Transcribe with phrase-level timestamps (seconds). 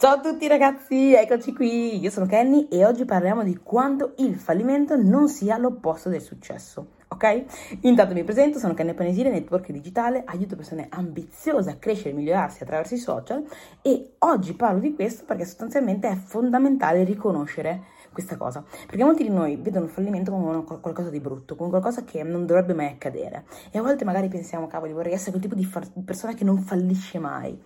[0.00, 4.36] Ciao a tutti ragazzi, eccoci qui, io sono Kenny e oggi parliamo di quanto il
[4.36, 7.78] fallimento non sia l'opposto del successo, ok?
[7.80, 12.62] Intanto mi presento, sono Kenny Panesile, network digitale, aiuto persone ambiziose a crescere e migliorarsi
[12.62, 13.44] attraverso i social
[13.82, 17.82] e oggi parlo di questo perché sostanzialmente è fondamentale riconoscere
[18.18, 22.02] questa cosa, perché molti di noi vedono il fallimento come qualcosa di brutto, come qualcosa
[22.02, 25.54] che non dovrebbe mai accadere e a volte magari pensiamo, cavoli, vorrei essere quel tipo
[25.54, 27.56] di far- persona che non fallisce mai.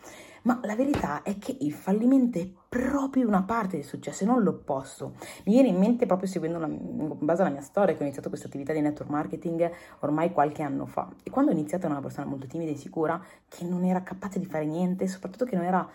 [0.43, 4.42] Ma la verità è che il fallimento è proprio una parte del successo e non
[4.42, 5.15] l'opposto.
[5.45, 8.28] Mi viene in mente proprio seguendo una, in base alla mia storia che ho iniziato
[8.28, 11.09] questa attività di network marketing ormai qualche anno fa.
[11.23, 14.41] E quando ho iniziato ero una persona molto timida e insicura che non era capace
[14.41, 15.89] di fare niente, soprattutto che non era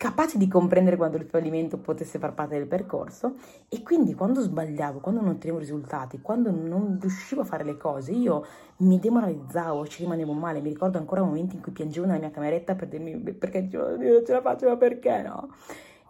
[0.00, 3.34] capace di comprendere quando il fallimento potesse far parte del percorso
[3.68, 8.12] e quindi quando sbagliavo, quando non ottenevo risultati, quando non riuscivo a fare le cose,
[8.12, 8.46] io
[8.78, 12.74] mi demoralizzavo, ci rimanevo male, mi ricordo ancora momenti in cui piangevo nella mia cameretta
[12.74, 15.54] per dirmi perché non ce la faccio, ma perché no?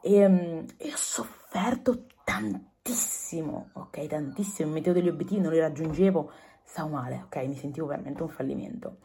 [0.02, 6.30] E, um, e ho sofferto tantissimo, ok, tantissimo, mi mettevo degli obiettivi, non li raggiungevo,
[6.62, 8.98] stavo male, ok, mi sentivo veramente un fallimento.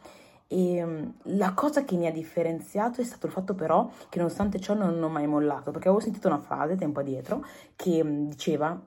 [0.48, 4.60] E ehm, la cosa che mi ha differenziato è stato il fatto però che nonostante
[4.60, 7.44] ciò non ho mai mollato, perché avevo sentito una frase tempo addietro
[7.74, 8.80] che mm, diceva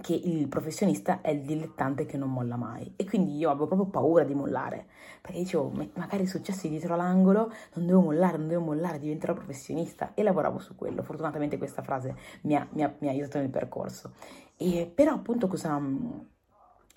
[0.00, 2.92] che il professionista è il dilettante che non molla mai.
[2.96, 4.86] E quindi io avevo proprio paura di mollare
[5.20, 10.12] perché dicevo magari successi dietro l'angolo non devo mollare, non devo mollare, diventerò professionista.
[10.14, 11.02] E lavoravo su quello.
[11.02, 14.12] Fortunatamente questa frase mi ha, mi ha, mi ha aiutato nel percorso.
[14.56, 16.18] E però appunto cosa, mm,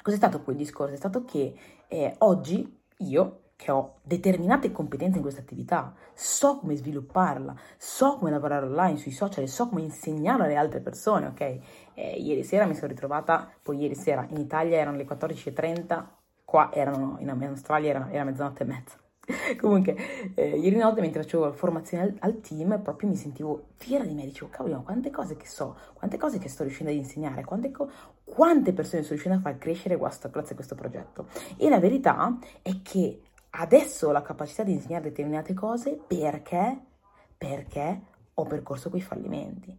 [0.02, 0.94] cos'è stato quel discorso?
[0.94, 1.53] È stato che
[1.88, 8.31] eh, oggi io che ho determinate competenze in questa attività, so come svilupparla, so come
[8.31, 11.59] lavorare online sui social, so come insegnarla alle altre persone, ok?
[11.94, 16.03] Eh, ieri sera mi sono ritrovata, poi ieri sera in Italia erano le 14.30,
[16.44, 18.97] qua erano, in Australia era, era mezzanotte e mezza.
[19.59, 19.95] Comunque,
[20.36, 24.23] eh, ieri notte mentre facevo formazione al, al, team, proprio mi sentivo fiera di me,
[24.23, 27.90] dicevo, cavolo, quante cose che so, quante cose che sto riuscendo ad insegnare, quante, co-
[28.23, 31.28] quante persone sto riuscendo a far crescere grazie a questo progetto.
[31.58, 33.22] E la verità è che
[33.57, 36.79] adesso ho la capacità di insegnare determinate cose perché,
[37.38, 38.01] perché
[38.33, 39.77] ho percorso quei fallimenti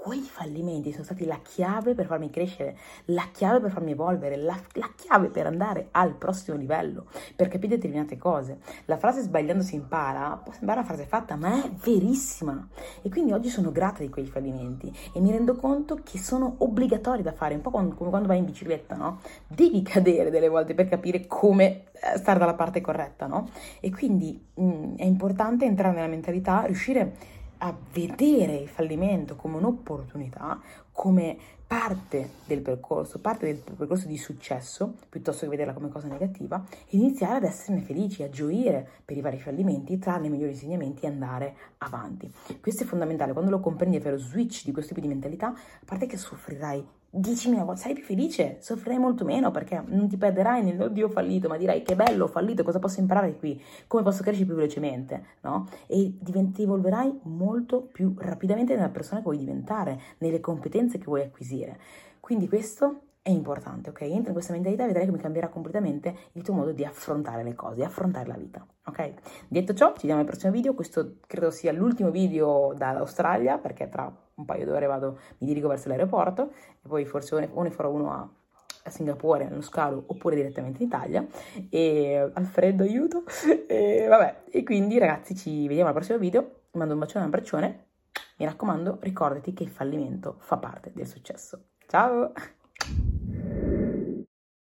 [0.00, 2.76] quei fallimenti sono stati la chiave per farmi crescere,
[3.06, 7.76] la chiave per farmi evolvere, la, la, chiave per andare al prossimo livello, per capire
[7.76, 8.58] determinate cose.
[8.86, 12.66] La frase sbagliando si impara può sembrare una frase fatta, ma è verissima.
[13.02, 17.22] E quindi oggi sono grata di quei fallimenti e mi rendo conto che sono obbligatori
[17.22, 19.20] da fare, un po' come quando vai in bicicletta, no?
[19.46, 23.48] Devi cadere delle volte per capire come eh, stare dalla parte corretta, no?
[23.80, 27.08] E quindi mh, mm, è importante entrare nella mentalità, riuscire a
[27.92, 30.60] vedere il fallimento come un'opportunità,
[30.98, 36.60] come parte del percorso, parte del percorso di successo, piuttosto che vederla come cosa negativa,
[36.88, 41.08] iniziare ad esserne felici, a gioire per i vari fallimenti, trarne i migliori insegnamenti e
[41.08, 42.28] andare avanti.
[42.60, 45.50] Questo è fondamentale, quando lo comprendi e fai lo switch di questo tipo di mentalità,
[45.50, 50.18] a parte che soffrirai 10.000 volte, sarai più felice, soffrirai molto meno perché non ti
[50.18, 54.22] perderai nell'oddio fallito, ma dirai che bello, ho fallito, cosa posso imparare qui, come posso
[54.22, 55.68] crescere più velocemente, no?
[55.86, 61.20] E ti evolverai molto più rapidamente nella persona che vuoi diventare, nelle competenze che vuoi
[61.20, 61.78] acquisire.
[62.20, 64.00] Quindi questo è importante, ok?
[64.00, 67.54] Entra in questa mentalità e vedrai come cambierà completamente il tuo modo di affrontare le
[67.54, 69.12] cose, di affrontare la vita, ok?
[69.48, 74.10] Detto ciò, ci vediamo al prossimo video, questo credo sia l'ultimo video dall'Australia perché tra
[74.34, 78.12] un paio d'ore vado, mi dirigo verso l'aeroporto e poi forse o ne farò uno
[78.12, 78.26] a,
[78.84, 81.26] a Singapore, nello scalo, oppure direttamente in Italia.
[81.68, 83.24] E Alfredo, aiuto!
[83.66, 87.28] E vabbè, e quindi ragazzi ci vediamo al prossimo video, vi mando un bacione e
[87.28, 87.87] un abbraccione.
[88.38, 91.70] Mi raccomando, ricordati che il fallimento fa parte del successo.
[91.86, 92.32] Ciao!